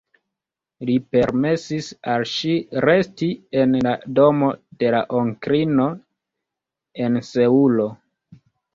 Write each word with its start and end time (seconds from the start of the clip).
Li 0.89 0.93
permesis 1.15 1.89
al 2.13 2.25
ŝi 2.31 2.55
resti 2.89 3.31
en 3.65 3.77
la 3.89 3.95
domo 4.23 4.51
de 4.83 4.93
la 4.99 5.05
onklino 5.23 5.89
en 7.07 7.25
Seulo. 7.33 7.93